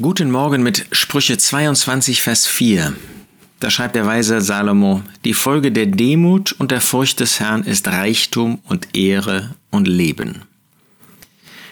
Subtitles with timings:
[0.00, 2.92] Guten Morgen mit Sprüche 22, Vers 4.
[3.60, 7.88] Da schreibt der weise Salomo, die Folge der Demut und der Furcht des Herrn ist
[7.88, 10.42] Reichtum und Ehre und Leben.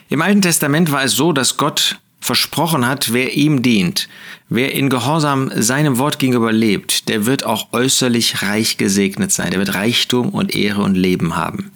[0.09, 4.09] Im Alten Testament war es so, dass Gott versprochen hat, wer ihm dient,
[4.49, 9.59] wer in Gehorsam seinem Wort gegenüber lebt, der wird auch äußerlich reich gesegnet sein, der
[9.59, 11.71] wird Reichtum und Ehre und Leben haben.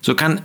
[0.00, 0.40] So kann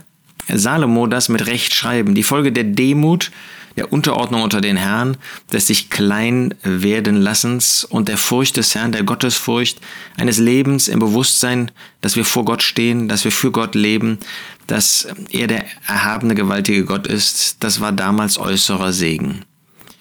[0.52, 2.14] Salomo das mit Recht schreiben.
[2.14, 3.30] Die Folge der Demut,
[3.76, 5.16] der Unterordnung unter den Herrn,
[5.52, 9.80] des sich klein werden Lassens und der Furcht des Herrn, der Gottesfurcht,
[10.16, 11.70] eines Lebens im Bewusstsein,
[12.00, 14.18] dass wir vor Gott stehen, dass wir für Gott leben,
[14.66, 19.44] dass er der erhabene, gewaltige Gott ist, das war damals äußerer Segen.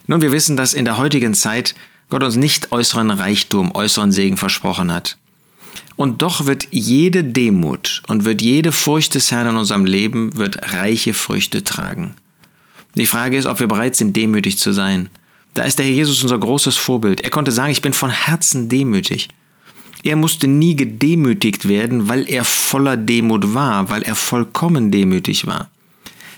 [0.07, 1.75] Nun, wir wissen, dass in der heutigen Zeit
[2.09, 5.17] Gott uns nicht äußeren Reichtum, äußeren Segen versprochen hat.
[5.95, 10.73] Und doch wird jede Demut und wird jede Furcht des Herrn in unserem Leben wird
[10.73, 12.15] reiche Früchte tragen.
[12.95, 15.09] Die Frage ist, ob wir bereit sind, demütig zu sein.
[15.53, 17.21] Da ist der Herr Jesus unser großes Vorbild.
[17.21, 19.29] Er konnte sagen, ich bin von Herzen demütig.
[20.03, 25.69] Er musste nie gedemütigt werden, weil er voller Demut war, weil er vollkommen demütig war.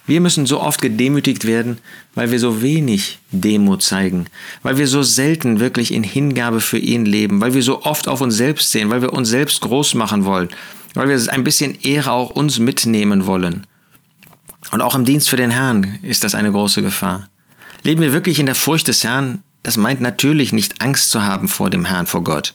[0.07, 1.79] Wir müssen so oft gedemütigt werden,
[2.13, 4.27] weil wir so wenig Demut zeigen,
[4.61, 8.21] weil wir so selten wirklich in Hingabe für ihn leben, weil wir so oft auf
[8.21, 10.49] uns selbst sehen, weil wir uns selbst groß machen wollen,
[10.93, 13.65] weil wir ein bisschen Ehre auch uns mitnehmen wollen.
[14.75, 17.29] Und auch im Dienst für den Herrn ist das eine große Gefahr.
[17.83, 21.47] Leben wir wirklich in der Furcht des Herrn, das meint natürlich nicht Angst zu haben
[21.47, 22.53] vor dem Herrn, vor Gott.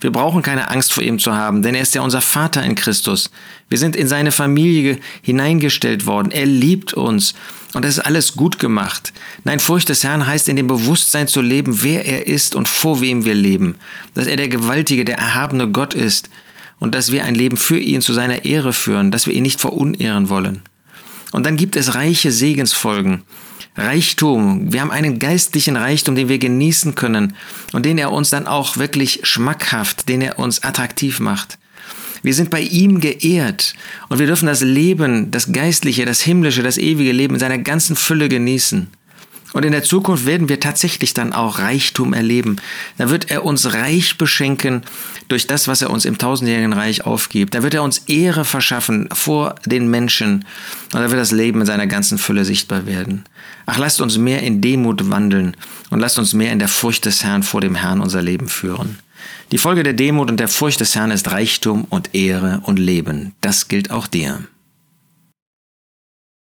[0.00, 2.74] Wir brauchen keine Angst vor ihm zu haben, denn er ist ja unser Vater in
[2.74, 3.30] Christus.
[3.68, 6.32] Wir sind in seine Familie hineingestellt worden.
[6.32, 7.34] Er liebt uns.
[7.72, 9.12] Und das ist alles gut gemacht.
[9.44, 13.00] Nein, Furcht des Herrn heißt in dem Bewusstsein zu leben, wer er ist und vor
[13.00, 13.76] wem wir leben.
[14.14, 16.30] Dass er der gewaltige, der erhabene Gott ist.
[16.80, 19.60] Und dass wir ein Leben für ihn zu seiner Ehre führen, dass wir ihn nicht
[19.60, 20.62] verunehren wollen.
[21.32, 23.22] Und dann gibt es reiche Segensfolgen.
[23.76, 24.72] Reichtum.
[24.72, 27.36] Wir haben einen geistlichen Reichtum, den wir genießen können
[27.72, 31.58] und den er uns dann auch wirklich schmackhaft, den er uns attraktiv macht.
[32.22, 33.74] Wir sind bei ihm geehrt
[34.08, 37.96] und wir dürfen das Leben, das Geistliche, das Himmlische, das ewige Leben in seiner ganzen
[37.96, 38.88] Fülle genießen.
[39.52, 42.56] Und in der Zukunft werden wir tatsächlich dann auch Reichtum erleben.
[42.98, 44.82] Da wird er uns reich beschenken
[45.28, 47.54] durch das, was er uns im tausendjährigen Reich aufgibt.
[47.54, 50.44] Da wird er uns Ehre verschaffen vor den Menschen.
[50.92, 53.24] Und da wird das Leben in seiner ganzen Fülle sichtbar werden.
[53.66, 55.56] Ach, lasst uns mehr in Demut wandeln
[55.90, 58.98] und lasst uns mehr in der Furcht des Herrn vor dem Herrn unser Leben führen.
[59.52, 63.32] Die Folge der Demut und der Furcht des Herrn ist Reichtum und Ehre und Leben.
[63.40, 64.44] Das gilt auch dir.